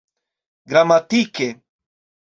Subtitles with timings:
[0.69, 1.47] gramatike